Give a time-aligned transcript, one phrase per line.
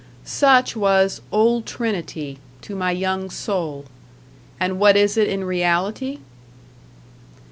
[0.25, 3.85] Such was Old Trinity to my young soul;
[4.59, 6.17] and what is it in reality?